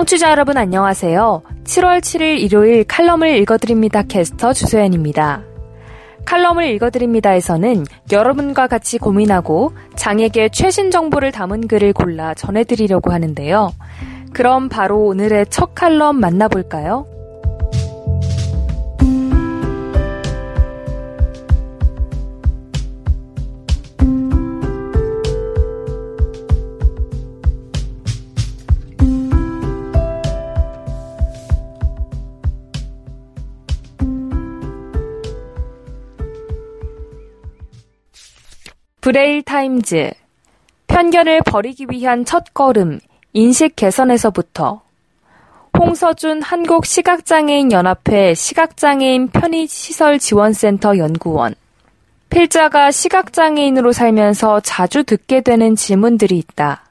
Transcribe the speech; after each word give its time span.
청취자 0.00 0.30
여러분 0.30 0.56
안녕하세요. 0.56 1.42
7월 1.64 2.00
7일 2.00 2.40
일요일 2.40 2.84
칼럼을 2.84 3.36
읽어드립니다. 3.36 4.02
캐스터 4.02 4.54
주소연입니다. 4.54 5.42
칼럼을 6.24 6.70
읽어드립니다에서는 6.70 7.84
여러분과 8.10 8.66
같이 8.66 8.96
고민하고 8.96 9.74
장에게 9.96 10.48
최신 10.48 10.90
정보를 10.90 11.32
담은 11.32 11.68
글을 11.68 11.92
골라 11.92 12.32
전해드리려고 12.32 13.12
하는데요. 13.12 13.72
그럼 14.32 14.70
바로 14.70 15.04
오늘의 15.04 15.44
첫 15.50 15.74
칼럼 15.74 16.18
만나볼까요? 16.18 17.04
Braille 39.10 39.42
Times 39.42 40.12
편견을 40.86 41.40
버리기 41.44 41.86
위한 41.90 42.24
첫 42.24 42.54
걸음 42.54 43.00
인식 43.32 43.74
개선에서부터 43.74 44.82
홍서준 45.76 46.42
한국 46.42 46.86
시각장애인 46.86 47.72
연합회 47.72 48.34
시각장애인 48.34 49.30
편의시설 49.30 50.20
지원센터 50.20 50.96
연구원 50.98 51.56
필자가 52.28 52.92
시각장애인으로 52.92 53.90
살면서 53.90 54.60
자주 54.60 55.02
듣게 55.02 55.40
되는 55.40 55.74
질문들이 55.74 56.38
있다. 56.38 56.84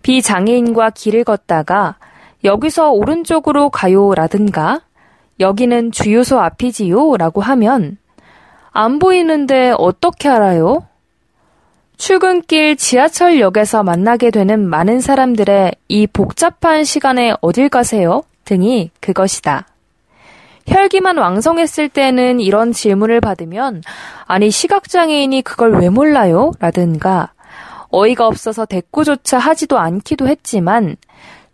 비장애인과 0.00 0.88
길을 0.88 1.24
걷다가 1.24 1.96
여기서 2.44 2.92
오른쪽으로 2.92 3.68
가요 3.68 4.14
라든가 4.14 4.80
여기는 5.38 5.92
주유소 5.92 6.40
앞이지요 6.40 7.18
라고 7.18 7.42
하면 7.42 7.98
안 8.72 8.98
보이는데 8.98 9.74
어떻게 9.76 10.30
알아요? 10.30 10.86
출근길 11.96 12.76
지하철역에서 12.76 13.82
만나게 13.82 14.30
되는 14.30 14.68
많은 14.68 15.00
사람들의 15.00 15.72
이 15.88 16.06
복잡한 16.06 16.84
시간에 16.84 17.34
어딜 17.40 17.68
가세요? 17.68 18.22
등이 18.44 18.90
그것이다. 19.00 19.66
혈기만 20.66 21.16
왕성했을 21.16 21.88
때는 21.88 22.40
이런 22.40 22.72
질문을 22.72 23.20
받으면 23.20 23.82
아니 24.26 24.50
시각장애인이 24.50 25.42
그걸 25.42 25.78
왜 25.78 25.88
몰라요? 25.88 26.52
라든가 26.58 27.32
어이가 27.90 28.26
없어서 28.26 28.66
대꾸조차 28.66 29.38
하지도 29.38 29.78
않기도 29.78 30.28
했지만 30.28 30.96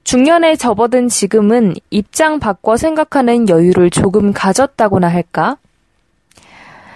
중년에 0.05 0.57
접어든 0.57 1.09
지금은 1.09 1.75
입장 1.91 2.41
바꿔 2.41 2.77
생각하는 2.77 3.49
여유를 3.49 3.91
조금 3.91 4.33
가졌다고나 4.33 5.09
할까? 5.09 5.59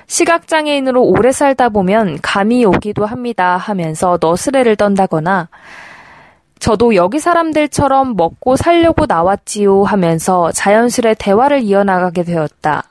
시각장애인으로 0.06 1.02
오래 1.02 1.32
살다 1.32 1.68
보면 1.68 2.18
감이 2.22 2.64
오기도 2.64 3.06
합니다 3.06 3.56
하면서 3.56 4.18
너스레를 4.20 4.76
떤다거나 4.76 5.48
저도 6.58 6.94
여기 6.94 7.18
사람들처럼 7.18 8.16
먹고 8.16 8.56
살려고 8.56 9.06
나왔지요 9.06 9.84
하면서 9.84 10.50
자연스레 10.52 11.14
대화를 11.18 11.62
이어나가게 11.62 12.22
되었다. 12.22 12.84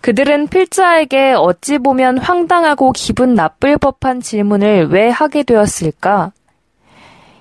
그들은 0.00 0.46
필자에게 0.48 1.34
어찌 1.36 1.78
보면 1.78 2.18
황당하고 2.18 2.92
기분 2.92 3.34
나쁠 3.34 3.76
법한 3.76 4.20
질문을 4.20 4.88
왜 4.88 5.10
하게 5.10 5.42
되었을까? 5.42 6.32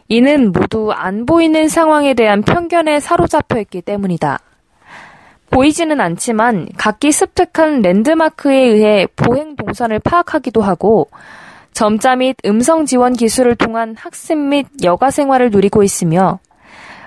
이는 0.09 0.51
모두 0.51 0.91
안 0.91 1.25
보이는 1.25 1.69
상황에 1.69 2.13
대한 2.15 2.41
편견에 2.41 2.99
사로잡혀 2.99 3.59
있기 3.59 3.81
때문이다. 3.81 4.39
보이지는 5.49 5.99
않지만 5.99 6.67
각기 6.77 7.11
습득한 7.11 7.81
랜드마크에 7.81 8.55
의해 8.55 9.07
보행 9.15 9.55
동선을 9.55 9.99
파악하기도 9.99 10.61
하고 10.61 11.09
점자 11.73 12.15
및 12.15 12.35
음성 12.45 12.85
지원 12.85 13.13
기술을 13.13 13.55
통한 13.55 13.95
학습 13.97 14.37
및 14.37 14.67
여가 14.83 15.11
생활을 15.11 15.49
누리고 15.49 15.83
있으며 15.83 16.39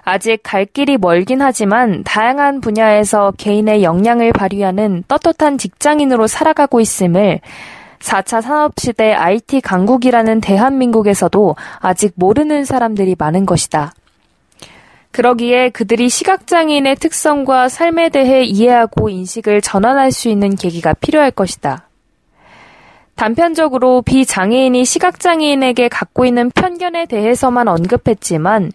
아직 0.04 0.40
갈 0.42 0.64
길이 0.64 0.96
멀긴 0.98 1.40
하지만 1.42 2.02
다양한 2.04 2.60
분야에서 2.60 3.32
개인의 3.36 3.82
역량을 3.82 4.32
발휘하는 4.32 5.04
떳떳한 5.06 5.58
직장인으로 5.58 6.26
살아가고 6.26 6.80
있음을 6.80 7.40
4차 8.00 8.42
산업시대 8.42 9.12
IT 9.12 9.60
강국이라는 9.60 10.40
대한민국에서도 10.40 11.54
아직 11.78 12.12
모르는 12.16 12.64
사람들이 12.64 13.14
많은 13.16 13.46
것이다. 13.46 13.92
그러기에 15.12 15.70
그들이 15.70 16.08
시각장애인의 16.08 16.96
특성과 16.96 17.68
삶에 17.68 18.08
대해 18.08 18.42
이해하고 18.44 19.08
인식을 19.10 19.60
전환할 19.60 20.10
수 20.10 20.28
있는 20.28 20.56
계기가 20.56 20.94
필요할 20.94 21.30
것이다. 21.30 21.88
단편적으로 23.14 24.02
비장애인이 24.02 24.84
시각장애인에게 24.84 25.88
갖고 25.88 26.24
있는 26.24 26.50
편견에 26.50 27.06
대해서만 27.06 27.68
언급했지만 27.68 28.72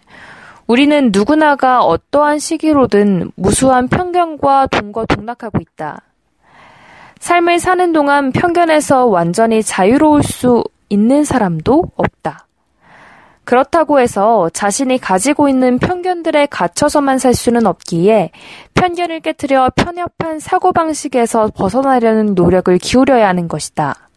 우리는 0.66 1.10
누구나가 1.12 1.82
어떠한 1.82 2.38
시기로든 2.38 3.32
무수한 3.34 3.88
편견과 3.88 4.68
동거동락하고 4.68 5.58
있다. 5.60 6.02
삶을 7.18 7.58
사는 7.58 7.92
동안 7.92 8.32
편견에서 8.32 9.06
완전히 9.06 9.62
자유로울 9.62 10.22
수 10.22 10.64
있는 10.88 11.24
사람도 11.24 11.90
없다. 11.96 12.47
그렇다고 13.48 13.98
해서 13.98 14.50
자신이 14.52 14.98
가지고 14.98 15.48
있는 15.48 15.78
편견들에 15.78 16.48
갇혀서만 16.50 17.16
살 17.16 17.32
수는 17.32 17.64
없기에 17.66 18.30
편견을 18.74 19.20
깨뜨려 19.20 19.70
편협한 19.74 20.38
사고방식에서 20.38 21.52
벗어나려는 21.56 22.34
노력을 22.34 22.76
기울여야 22.76 23.26
하는 23.26 23.48
것이다. 23.48 24.10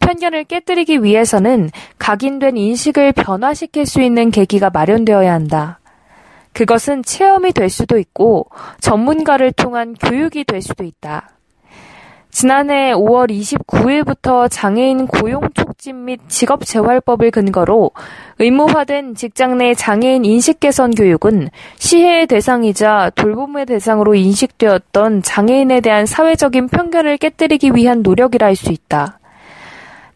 편견을 0.00 0.44
깨뜨리기 0.44 1.02
위해서는 1.02 1.70
각인된 1.96 2.58
인식을 2.58 3.12
변화시킬 3.12 3.86
수 3.86 4.02
있는 4.02 4.30
계기가 4.30 4.68
마련되어야 4.68 5.32
한다. 5.32 5.80
그것은 6.52 7.04
체험이 7.04 7.54
될 7.54 7.70
수도 7.70 7.96
있고 7.98 8.50
전문가를 8.82 9.52
통한 9.52 9.94
교육이 9.94 10.44
될 10.44 10.60
수도 10.60 10.84
있다. 10.84 11.35
지난해 12.36 12.92
5월 12.92 13.30
29일부터 13.30 14.48
장애인 14.50 15.06
고용 15.06 15.48
촉진 15.54 16.04
및 16.04 16.20
직업 16.28 16.66
재활법을 16.66 17.30
근거로 17.30 17.92
의무화된 18.38 19.14
직장 19.14 19.56
내 19.56 19.72
장애인 19.72 20.26
인식 20.26 20.60
개선 20.60 20.90
교육은 20.90 21.48
시혜의 21.78 22.26
대상이자 22.26 23.12
돌봄의 23.14 23.64
대상으로 23.64 24.14
인식되었던 24.14 25.22
장애인에 25.22 25.80
대한 25.80 26.04
사회적인 26.04 26.68
편견을 26.68 27.16
깨뜨리기 27.16 27.70
위한 27.74 28.02
노력이라 28.02 28.48
할 28.48 28.54
수 28.54 28.70
있다. 28.70 29.18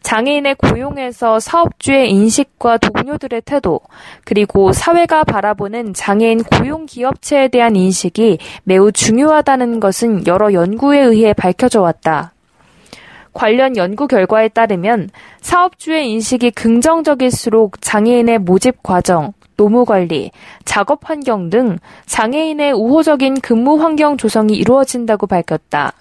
장애인의 0.02 0.56
고용에서 0.56 1.40
사업주의 1.40 2.10
인식과 2.10 2.78
동료들의 2.78 3.42
태도, 3.42 3.80
그리고 4.24 4.72
사회가 4.72 5.24
바라보는 5.24 5.94
장애인 5.94 6.42
고용 6.44 6.86
기업체에 6.86 7.48
대한 7.48 7.76
인식이 7.76 8.38
매우 8.64 8.90
중요하다는 8.92 9.80
것은 9.80 10.26
여러 10.26 10.52
연구에 10.52 11.00
의해 11.00 11.32
밝혀져 11.32 11.80
왔다. 11.80 12.32
관련 13.32 13.76
연구 13.76 14.08
결과에 14.08 14.48
따르면 14.48 15.10
사업주의 15.40 16.10
인식이 16.10 16.50
긍정적일수록 16.50 17.80
장애인의 17.80 18.38
모집 18.38 18.82
과정, 18.82 19.32
노무 19.56 19.84
관리, 19.84 20.30
작업 20.64 21.08
환경 21.08 21.50
등 21.50 21.78
장애인의 22.06 22.72
우호적인 22.72 23.40
근무 23.40 23.80
환경 23.80 24.16
조성이 24.16 24.54
이루어진다고 24.54 25.26
밝혔다. 25.26 25.92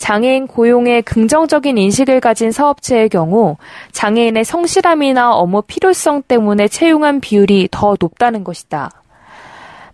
장애인 0.00 0.46
고용에 0.46 1.02
긍정적인 1.02 1.76
인식을 1.76 2.20
가진 2.20 2.50
사업체의 2.50 3.10
경우 3.10 3.56
장애인의 3.92 4.44
성실함이나 4.44 5.34
업무 5.34 5.60
필요성 5.60 6.22
때문에 6.26 6.68
채용한 6.68 7.20
비율이 7.20 7.68
더 7.70 7.94
높다는 8.00 8.42
것이다. 8.42 8.90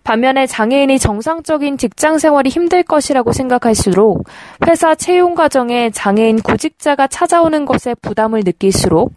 반면에 0.05 0.47
장애인이 0.47 0.97
정상적인 0.97 1.77
직장 1.77 2.17
생활이 2.17 2.49
힘들 2.49 2.83
것이라고 2.83 3.33
생각할수록 3.33 4.23
회사 4.65 4.95
채용 4.95 5.35
과정에 5.35 5.89
장애인 5.89 6.41
구직자가 6.41 7.07
찾아오는 7.07 7.65
것에 7.65 7.93
부담을 7.95 8.43
느낄수록 8.45 9.11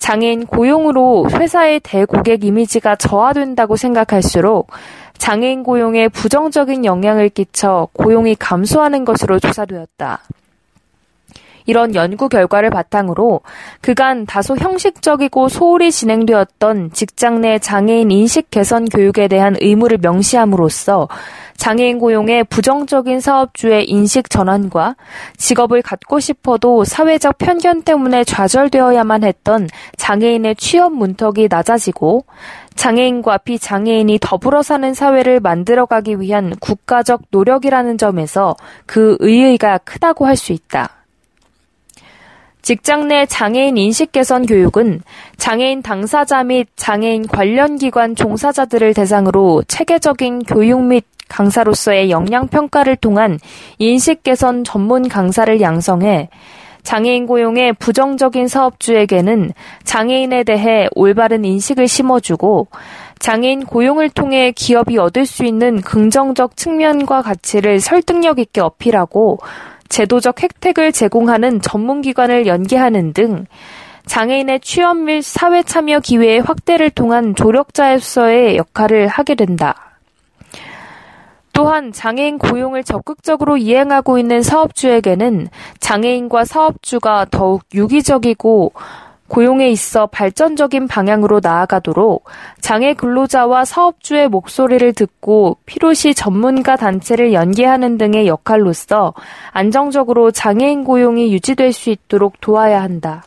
장애인 0.00 0.46
고용으로 0.46 1.28
회사의 1.30 1.78
대고객 1.78 2.42
이미지가 2.44 2.96
저하된다고 2.96 3.76
생각할수록 3.76 4.72
장애인 5.18 5.62
고용에 5.62 6.08
부정적인 6.08 6.84
영향을 6.84 7.28
끼쳐 7.28 7.88
고용이 7.92 8.34
감소하는 8.34 9.04
것으로 9.04 9.38
조사되었다. 9.38 10.20
이런 11.66 11.94
연구 11.94 12.28
결과를 12.28 12.70
바탕으로 12.70 13.40
그간 13.80 14.26
다소 14.26 14.56
형식적이고 14.56 15.48
소홀히 15.48 15.90
진행되었던 15.90 16.92
직장 16.92 17.40
내 17.40 17.58
장애인 17.58 18.10
인식 18.10 18.50
개선 18.50 18.84
교육에 18.86 19.28
대한 19.28 19.56
의무를 19.60 19.98
명시함으로써 19.98 21.08
장애인 21.56 21.98
고용의 22.00 22.44
부정적인 22.44 23.20
사업주의 23.20 23.88
인식 23.88 24.28
전환과 24.28 24.96
직업을 25.36 25.82
갖고 25.82 26.20
싶어도 26.20 26.84
사회적 26.84 27.38
편견 27.38 27.82
때문에 27.82 28.24
좌절되어야만 28.24 29.24
했던 29.24 29.68
장애인의 29.96 30.56
취업 30.56 30.92
문턱이 30.92 31.48
낮아지고 31.48 32.26
장애인과 32.74 33.38
비장애인이 33.38 34.18
더불어 34.20 34.62
사는 34.62 34.92
사회를 34.92 35.38
만들어가기 35.40 36.20
위한 36.20 36.54
국가적 36.60 37.22
노력이라는 37.30 37.98
점에서 37.98 38.56
그 38.84 39.16
의의가 39.20 39.78
크다고 39.78 40.26
할 40.26 40.34
수 40.36 40.52
있다. 40.52 41.03
직장 42.64 43.08
내 43.08 43.26
장애인 43.26 43.76
인식 43.76 44.10
개선 44.10 44.46
교육은 44.46 45.02
장애인 45.36 45.82
당사자 45.82 46.42
및 46.42 46.66
장애인 46.76 47.28
관련 47.28 47.76
기관 47.76 48.16
종사자들을 48.16 48.94
대상으로 48.94 49.62
체계적인 49.68 50.44
교육 50.44 50.82
및 50.82 51.04
강사로서의 51.28 52.10
역량 52.10 52.48
평가를 52.48 52.96
통한 52.96 53.38
인식 53.78 54.22
개선 54.22 54.64
전문 54.64 55.10
강사를 55.10 55.60
양성해 55.60 56.30
장애인 56.84 57.26
고용의 57.26 57.74
부정적인 57.74 58.48
사업주에게는 58.48 59.52
장애인에 59.84 60.44
대해 60.44 60.88
올바른 60.94 61.44
인식을 61.44 61.86
심어주고 61.86 62.68
장애인 63.18 63.66
고용을 63.66 64.08
통해 64.08 64.52
기업이 64.52 64.96
얻을 64.96 65.26
수 65.26 65.44
있는 65.44 65.82
긍정적 65.82 66.56
측면과 66.56 67.20
가치를 67.20 67.80
설득력 67.80 68.38
있게 68.38 68.62
어필하고 68.62 69.40
제도적 69.88 70.42
혜택을 70.42 70.92
제공하는 70.92 71.60
전문기관을 71.60 72.46
연계하는 72.46 73.12
등 73.12 73.46
장애인의 74.06 74.60
취업 74.60 74.96
및 74.98 75.22
사회 75.22 75.62
참여 75.62 76.00
기회의 76.00 76.40
확대를 76.40 76.90
통한 76.90 77.34
조력자로서의 77.34 78.56
역할을 78.56 79.08
하게 79.08 79.34
된다. 79.34 79.98
또한 81.54 81.92
장애인 81.92 82.38
고용을 82.38 82.82
적극적으로 82.82 83.56
이행하고 83.56 84.18
있는 84.18 84.42
사업주에게는 84.42 85.48
장애인과 85.78 86.44
사업주가 86.44 87.26
더욱 87.30 87.62
유기적이고 87.72 88.72
고용에 89.34 89.68
있어 89.70 90.06
발전적인 90.06 90.86
방향으로 90.86 91.40
나아가도록 91.42 92.22
장애 92.60 92.94
근로자와 92.94 93.64
사업주의 93.64 94.28
목소리를 94.28 94.92
듣고 94.92 95.56
필요시 95.66 96.14
전문가 96.14 96.76
단체를 96.76 97.32
연계하는 97.32 97.98
등의 97.98 98.28
역할로서 98.28 99.12
안정적으로 99.50 100.30
장애인 100.30 100.84
고용이 100.84 101.32
유지될 101.32 101.72
수 101.72 101.90
있도록 101.90 102.40
도와야 102.40 102.80
한다. 102.80 103.24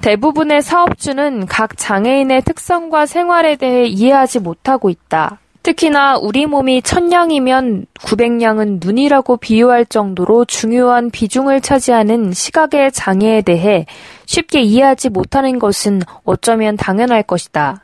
대부분의 0.00 0.60
사업주는 0.60 1.46
각 1.46 1.76
장애인의 1.76 2.42
특성과 2.42 3.06
생활에 3.06 3.54
대해 3.54 3.86
이해하지 3.86 4.40
못하고 4.40 4.90
있다. 4.90 5.38
특히나 5.64 6.18
우리 6.18 6.44
몸이 6.44 6.82
천냥이면 6.82 7.86
900냥은 7.98 8.84
눈이라고 8.84 9.38
비유할 9.38 9.86
정도로 9.86 10.44
중요한 10.44 11.10
비중을 11.10 11.62
차지하는 11.62 12.34
시각의 12.34 12.92
장애에 12.92 13.40
대해 13.40 13.86
쉽게 14.26 14.60
이해하지 14.60 15.08
못하는 15.08 15.58
것은 15.58 16.02
어쩌면 16.24 16.76
당연할 16.76 17.22
것이다. 17.22 17.80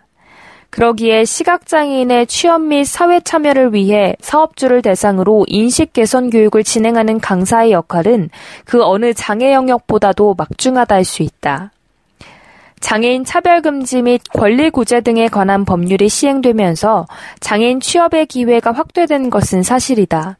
그러기에 0.68 1.24
시각장애인의 1.24 2.26
취업 2.26 2.60
및 2.60 2.84
사회 2.84 3.18
참여를 3.18 3.72
위해 3.72 4.14
사업주를 4.20 4.82
대상으로 4.82 5.46
인식 5.48 5.94
개선 5.94 6.28
교육을 6.28 6.62
진행하는 6.62 7.18
강사의 7.18 7.72
역할은 7.72 8.28
그 8.66 8.84
어느 8.84 9.14
장애 9.14 9.54
영역보다도 9.54 10.34
막중하다 10.36 10.94
할 10.94 11.04
수 11.04 11.22
있다. 11.22 11.72
장애인 12.80 13.24
차별금지 13.24 14.02
및 14.02 14.22
권리구제 14.32 15.02
등에 15.02 15.28
관한 15.28 15.64
법률이 15.64 16.08
시행되면서 16.08 17.06
장애인 17.40 17.80
취업의 17.80 18.26
기회가 18.26 18.72
확대된 18.72 19.30
것은 19.30 19.62
사실이다. 19.62 20.38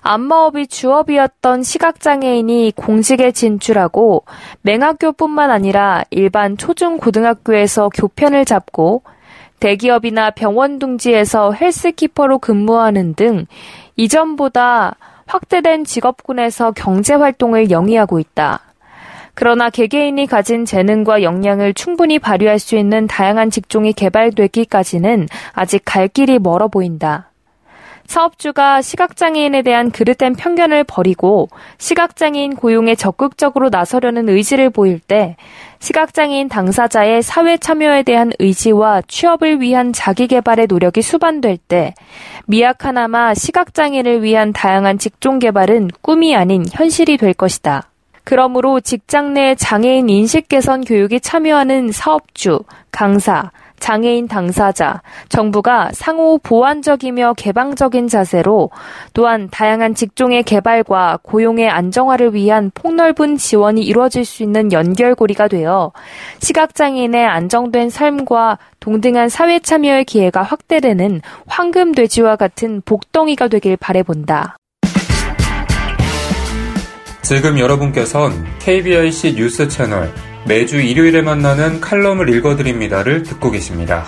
안마업이 0.00 0.66
주업이었던 0.66 1.62
시각장애인이 1.62 2.72
공직에 2.74 3.30
진출하고 3.30 4.24
맹학교뿐만 4.62 5.50
아니라 5.52 6.02
일반 6.10 6.56
초중고등학교에서 6.56 7.88
교편을 7.90 8.44
잡고 8.44 9.04
대기업이나 9.60 10.32
병원 10.32 10.80
둥지에서 10.80 11.52
헬스키퍼로 11.52 12.40
근무하는 12.40 13.14
등 13.14 13.46
이전보다 13.94 14.96
확대된 15.26 15.84
직업군에서 15.84 16.72
경제활동을 16.72 17.70
영위하고 17.70 18.18
있다. 18.18 18.71
그러나 19.34 19.70
개개인이 19.70 20.26
가진 20.26 20.64
재능과 20.64 21.22
역량을 21.22 21.74
충분히 21.74 22.18
발휘할 22.18 22.58
수 22.58 22.76
있는 22.76 23.06
다양한 23.06 23.50
직종이 23.50 23.92
개발되기까지는 23.92 25.28
아직 25.52 25.82
갈 25.84 26.08
길이 26.08 26.38
멀어 26.38 26.68
보인다. 26.68 27.32
사업주가 28.06 28.82
시각장애인에 28.82 29.62
대한 29.62 29.90
그릇된 29.90 30.34
편견을 30.34 30.84
버리고 30.84 31.48
시각장애인 31.78 32.56
고용에 32.56 32.94
적극적으로 32.94 33.70
나서려는 33.70 34.28
의지를 34.28 34.68
보일 34.68 34.98
때 35.00 35.36
시각장애인 35.78 36.48
당사자의 36.48 37.22
사회 37.22 37.56
참여에 37.56 38.02
대한 38.02 38.30
의지와 38.38 39.02
취업을 39.08 39.60
위한 39.60 39.94
자기 39.94 40.26
개발의 40.26 40.66
노력이 40.68 41.00
수반될 41.00 41.56
때 41.56 41.94
미약하나마 42.46 43.34
시각장애인을 43.34 44.22
위한 44.22 44.52
다양한 44.52 44.98
직종 44.98 45.38
개발은 45.38 45.90
꿈이 46.02 46.36
아닌 46.36 46.64
현실이 46.70 47.16
될 47.16 47.32
것이다. 47.32 47.91
그러므로 48.24 48.80
직장 48.80 49.34
내 49.34 49.54
장애인 49.54 50.08
인식 50.08 50.48
개선 50.48 50.84
교육에 50.84 51.18
참여하는 51.18 51.92
사업주, 51.92 52.60
강사, 52.90 53.50
장애인 53.82 54.28
당사자, 54.28 55.02
정부가 55.28 55.90
상호 55.92 56.38
보완적이며 56.38 57.34
개방적인 57.36 58.06
자세로 58.06 58.70
또한 59.12 59.48
다양한 59.50 59.96
직종의 59.96 60.44
개발과 60.44 61.18
고용의 61.22 61.68
안정화를 61.68 62.32
위한 62.32 62.70
폭넓은 62.72 63.36
지원이 63.38 63.82
이루어질 63.82 64.24
수 64.24 64.44
있는 64.44 64.72
연결고리가 64.72 65.48
되어 65.48 65.90
시각장애인의 66.38 67.26
안정된 67.26 67.90
삶과 67.90 68.58
동등한 68.78 69.28
사회 69.28 69.58
참여의 69.58 70.04
기회가 70.04 70.42
확대되는 70.42 71.20
황금 71.46 71.92
돼지와 71.92 72.36
같은 72.36 72.82
복덩이가 72.84 73.48
되길 73.48 73.76
바래본다. 73.76 74.58
지금 77.22 77.56
여러분께선 77.58 78.32
KBIC 78.58 79.36
뉴스 79.36 79.68
채널 79.68 80.12
매주 80.46 80.80
일요일에 80.80 81.22
만나는 81.22 81.80
칼럼을 81.80 82.28
읽어드립니다를 82.28 83.22
듣고 83.22 83.52
계십니다. 83.52 84.06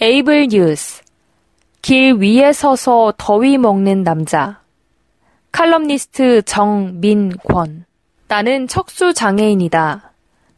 에이블 0.00 0.48
뉴스 0.48 1.02
길 1.82 2.14
위에 2.14 2.52
서서 2.52 3.12
더위 3.18 3.58
먹는 3.58 4.02
남자 4.02 4.62
칼럼니스트 5.52 6.42
정민권 6.42 7.84
나는 8.26 8.66
척수 8.66 9.12
장애인이다. 9.12 10.12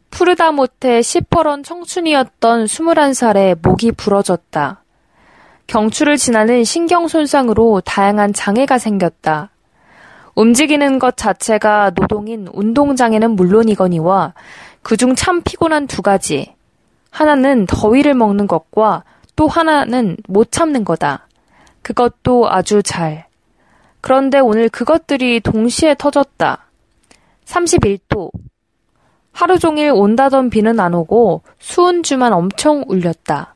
푸르다 0.09 0.51
못해 0.53 1.01
시퍼런 1.01 1.63
청춘이었던 1.63 2.65
21살에 2.65 3.59
목이 3.61 3.91
부러졌다. 3.91 4.83
경추를 5.69 6.17
지나는 6.17 6.63
신경 6.63 7.07
손상으로 7.07 7.81
다양한 7.85 8.33
장애가 8.33 8.79
생겼다. 8.79 9.51
움직이는 10.33 10.97
것 10.97 11.15
자체가 11.15 11.91
노동인 11.91 12.47
운동장애는 12.51 13.35
물론이거니와 13.35 14.33
그중 14.81 15.13
참 15.13 15.43
피곤한 15.43 15.85
두 15.85 16.01
가지. 16.01 16.55
하나는 17.11 17.67
더위를 17.67 18.15
먹는 18.15 18.47
것과 18.47 19.03
또 19.35 19.47
하나는 19.47 20.17
못 20.27 20.51
참는 20.51 20.83
거다. 20.83 21.27
그것도 21.83 22.49
아주 22.49 22.81
잘. 22.81 23.27
그런데 24.01 24.39
오늘 24.39 24.69
그것들이 24.69 25.39
동시에 25.39 25.93
터졌다. 25.99 26.65
31도. 27.45 28.31
하루 29.31 29.59
종일 29.59 29.91
온다던 29.91 30.49
비는 30.49 30.79
안 30.79 30.95
오고 30.95 31.43
수은 31.59 32.01
주만 32.01 32.33
엄청 32.33 32.83
울렸다. 32.87 33.53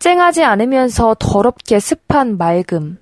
쨍하지 0.00 0.42
않으면서 0.44 1.14
더럽게 1.18 1.78
습한 1.78 2.38
맑음. 2.38 2.98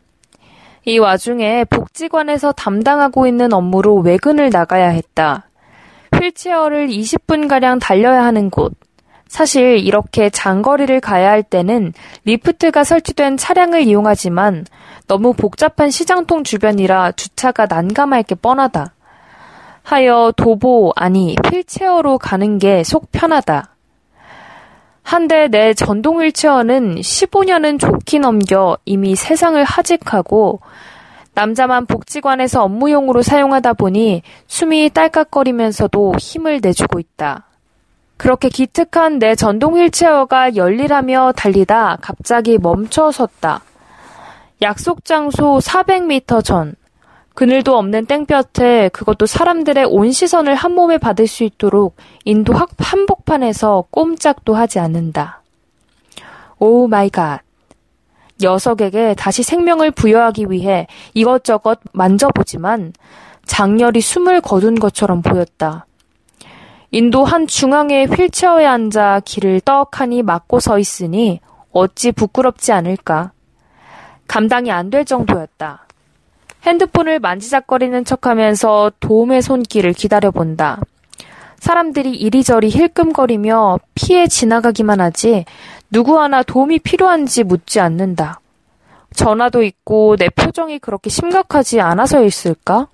이 0.85 0.99
와중에 0.99 1.64
복지관에서 1.64 2.52
담당하고 2.52 3.26
있는 3.26 3.52
업무로 3.52 3.97
외근을 3.99 4.50
나가야 4.50 4.88
했다. 4.88 5.49
휠체어를 6.12 6.88
20분가량 6.88 7.78
달려야 7.81 8.25
하는 8.25 8.50
곳. 8.50 8.73
사실 9.28 9.78
이렇게 9.78 10.28
장거리를 10.31 11.00
가야 11.00 11.31
할 11.31 11.43
때는 11.43 11.93
리프트가 12.25 12.83
설치된 12.83 13.37
차량을 13.37 13.83
이용하지만 13.83 14.64
너무 15.07 15.35
복잡한 15.35 15.90
시장통 15.90 16.43
주변이라 16.45 17.12
주차가 17.12 17.67
난감할 17.67 18.25
게 18.25 18.35
뻔하다. 18.35 18.95
하여 19.85 20.33
도보, 20.37 20.93
아니, 20.97 21.37
휠체어로 21.50 22.19
가는 22.19 22.59
게 22.59 22.83
속 22.83 23.12
편하다. 23.12 23.75
한데 25.09 25.49
내 25.49 25.73
전동 25.73 26.21
휠체어는 26.21 26.97
15년은 26.97 27.81
좋게 27.81 28.19
넘겨 28.19 28.77
이미 28.85 29.17
세상을 29.17 29.65
하직하고 29.65 30.61
남자만 31.33 31.87
복지관에서 31.87 32.62
업무용으로 32.65 33.23
사용하다 33.23 33.73
보니 33.73 34.21
숨이 34.49 34.91
딸깍거리면서도 34.91 36.17
힘을 36.19 36.61
내주고 36.62 36.99
있다. 36.99 37.47
그렇게 38.19 38.50
기특한 38.50 39.19
내 39.19 39.35
전동 39.35 39.79
휠체어가 39.79 40.57
열일하며 40.57 41.33
달리다 41.35 41.97
갑자기 42.03 42.59
멈춰 42.59 43.11
섰다. 43.11 43.62
약속 44.61 45.07
장소 45.07 45.59
400m 45.59 46.45
전. 46.45 46.75
그늘도 47.38 47.78
없는 47.78 48.07
땡볕에 48.07 48.88
그것도 48.92 49.26
사람들의 49.26 49.85
온 49.85 50.11
시선을 50.11 50.57
한 50.57 50.73
몸에 50.73 50.99
받을 50.99 51.28
수 51.28 51.45
있도록 51.45 51.95
인도 52.25 52.52
학 52.52 52.71
한복판에서 52.76 53.85
꼼짝도 53.92 54.57
하지 54.57 54.80
않는다. 54.80 55.40
Oh 56.59 56.88
my 56.88 57.11
God. 57.11 57.43
녀석에게 58.42 59.14
다시 59.14 59.45
생명을 59.45 59.92
부여하기 59.92 60.47
위해 60.49 60.88
이것저것 61.14 61.78
만져보지만 61.92 62.92
장렬히 63.47 64.00
숨을 64.00 64.40
거둔 64.40 64.75
것처럼 64.75 65.23
보였다. 65.23 65.87
인도 66.90 67.25
한 67.25 67.47
중앙의 67.47 68.07
휠체어에 68.07 68.66
앉아 68.66 69.21
길을 69.25 69.61
떡하니 69.61 70.25
막고 70.25 70.59
서 70.59 70.76
있으니 70.76 71.38
어찌 71.71 72.11
부끄럽지 72.11 72.73
않을까. 72.73 73.30
감당이 74.26 74.73
안 74.73 74.90
될 74.90 75.04
정도였다. 75.04 75.88
핸드폰을 76.69 77.19
만지작거리는 77.19 78.05
척 78.05 78.27
하면서 78.27 78.93
도움의 79.01 79.43
손길을 79.43 79.93
기다려본다. 79.93 80.81
사람들이 81.59 82.13
이리저리 82.15 82.71
힐끔거리며 82.71 83.79
피해 83.95 84.29
지나가기만 84.29 85.01
하지 85.01 85.45
누구 85.91 86.21
하나 86.21 86.43
도움이 86.43 86.79
필요한지 86.81 87.43
묻지 87.43 87.81
않는다. 87.81 88.41
전화도 89.15 89.63
있고 89.65 90.17
내 90.17 90.29
표정이 90.29 90.79
그렇게 90.79 91.11
심각하지 91.11 91.81
않아서였을까? 91.81 92.89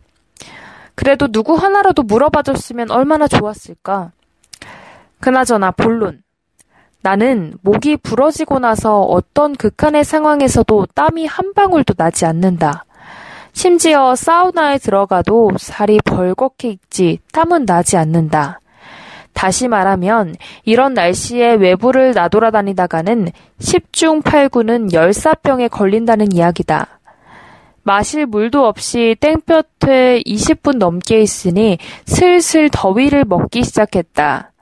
그래도 0.95 1.28
누구 1.28 1.54
하나라도 1.54 2.02
물어봐줬으면 2.04 2.90
얼마나 2.90 3.26
좋았을까? 3.26 4.12
그나저나 5.21 5.73
본론. 5.73 6.23
나는 7.02 7.52
목이 7.61 7.99
부러지고 7.99 8.61
나서 8.61 9.00
어떤 9.00 9.54
극한의 9.54 10.04
상황에서도 10.04 10.87
땀이 10.95 11.26
한 11.26 11.52
방울도 11.52 11.95
나지 11.95 12.25
않는다. 12.25 12.85
심지어 13.54 14.16
사우나에 14.16 14.78
들어가도 14.78 15.52
살이 15.58 15.99
벌겋게 15.99 16.64
익지 16.64 17.20
땀은 17.32 17.66
나지 17.66 17.96
않는다. 17.96 18.61
다시 19.32 19.68
말하면 19.68 20.34
이런 20.64 20.92
날씨에 20.92 21.54
외부를 21.54 22.12
나돌아다니다가는 22.12 23.28
10중 23.61 24.23
8구는 24.23 24.92
열사병에 24.92 25.68
걸린다는 25.68 26.32
이야기다. 26.32 27.00
마실 27.84 28.26
물도 28.26 28.66
없이 28.66 29.16
땡볕에 29.20 30.23
20분 30.26 30.78
넘게 30.78 31.20
있으니 31.20 31.78
슬슬 32.06 32.68
더위를 32.70 33.25
먹기 33.25 33.62
시작했다. 33.62 34.52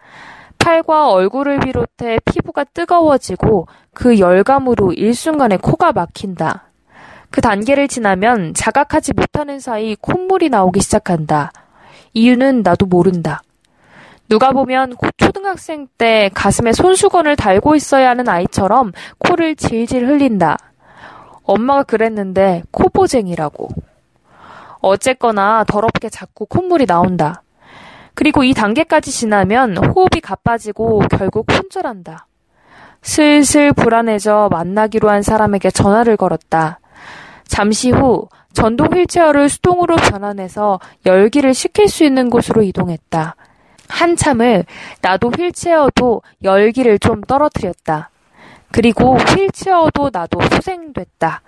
팔과 0.58 1.10
얼굴을 1.10 1.60
비롯해 1.60 2.18
피부가 2.24 2.64
뜨거워지고 2.64 3.66
그 3.94 4.18
열감으로 4.18 4.92
일순간에 4.92 5.56
코가 5.56 5.92
막힌다. 5.92 6.71
그 7.32 7.40
단계를 7.40 7.88
지나면 7.88 8.52
자각하지 8.52 9.14
못하는 9.14 9.58
사이 9.58 9.96
콧물이 9.96 10.50
나오기 10.50 10.80
시작한다. 10.80 11.50
이유는 12.12 12.62
나도 12.62 12.84
모른다. 12.84 13.42
누가 14.28 14.52
보면 14.52 14.94
초등학생 15.16 15.88
때 15.96 16.30
가슴에 16.34 16.72
손수건을 16.72 17.36
달고 17.36 17.74
있어야 17.74 18.10
하는 18.10 18.28
아이처럼 18.28 18.92
코를 19.18 19.56
질질 19.56 20.06
흘린다. 20.06 20.58
엄마가 21.44 21.84
그랬는데 21.84 22.64
코보쟁이라고. 22.70 23.68
어쨌거나 24.80 25.64
더럽게 25.66 26.10
자꾸 26.10 26.44
콧물이 26.44 26.84
나온다. 26.84 27.42
그리고 28.14 28.44
이 28.44 28.52
단계까지 28.52 29.10
지나면 29.10 29.78
호흡이 29.78 30.20
가빠지고 30.22 31.00
결국 31.10 31.50
혼절한다. 31.50 32.26
슬슬 33.00 33.72
불안해져 33.72 34.50
만나기로 34.52 35.08
한 35.08 35.22
사람에게 35.22 35.70
전화를 35.70 36.18
걸었다. 36.18 36.78
잠시 37.52 37.90
후 37.90 38.28
전동 38.54 38.86
휠체어를 38.86 39.50
수동으로 39.50 39.96
변환해서 39.96 40.80
열기를 41.04 41.52
식힐 41.52 41.86
수 41.86 42.02
있는 42.02 42.30
곳으로 42.30 42.62
이동했다. 42.62 43.36
한참을 43.90 44.64
나도 45.02 45.28
휠체어도 45.28 46.22
열기를 46.42 46.98
좀 46.98 47.20
떨어뜨렸다. 47.20 48.08
그리고 48.70 49.18
휠체어도 49.18 50.08
나도 50.10 50.40
후생됐다. 50.40 51.42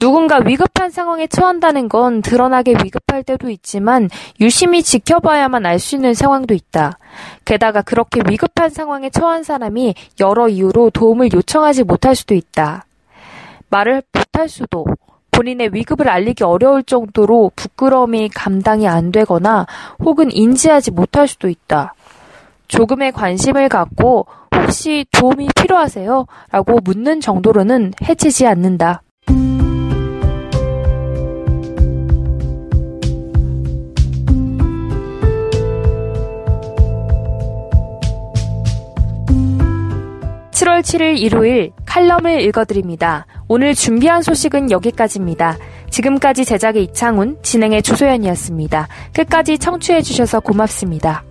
누군가 0.00 0.40
위급한 0.44 0.90
상황에 0.90 1.28
처한다는 1.28 1.88
건 1.88 2.20
드러나게 2.20 2.72
위급할 2.72 3.22
때도 3.22 3.48
있지만 3.50 4.10
유심히 4.40 4.82
지켜봐야만 4.82 5.66
알 5.66 5.78
수 5.78 5.94
있는 5.94 6.14
상황도 6.14 6.52
있다. 6.52 6.98
게다가 7.44 7.82
그렇게 7.82 8.22
위급한 8.28 8.70
상황에 8.70 9.10
처한 9.10 9.44
사람이 9.44 9.94
여러 10.18 10.48
이유로 10.48 10.90
도움을 10.90 11.32
요청하지 11.32 11.84
못할 11.84 12.16
수도 12.16 12.34
있다. 12.34 12.85
말을 13.70 14.02
못할 14.12 14.48
수도, 14.48 14.84
본인의 15.30 15.70
위급을 15.74 16.08
알리기 16.08 16.44
어려울 16.44 16.82
정도로 16.82 17.52
부끄러움이 17.54 18.30
감당이 18.30 18.88
안 18.88 19.12
되거나 19.12 19.66
혹은 19.98 20.32
인지하지 20.32 20.92
못할 20.92 21.28
수도 21.28 21.48
있다. 21.48 21.94
조금의 22.68 23.12
관심을 23.12 23.68
갖고 23.68 24.26
혹시 24.54 25.04
도움이 25.12 25.48
필요하세요? 25.54 26.26
라고 26.50 26.80
묻는 26.82 27.20
정도로는 27.20 27.92
해치지 28.02 28.46
않는다. 28.46 29.02
7월 40.66 40.80
7일 40.80 41.20
일요일 41.20 41.70
칼럼을 41.86 42.40
읽어드립니다. 42.40 43.26
오늘 43.46 43.72
준비한 43.72 44.20
소식은 44.20 44.72
여기까지입니다. 44.72 45.56
지금까지 45.90 46.44
제작의 46.44 46.82
이창훈, 46.84 47.38
진행의 47.42 47.82
조소연이었습니다. 47.82 48.88
끝까지 49.14 49.58
청취해주셔서 49.58 50.40
고맙습니다. 50.40 51.22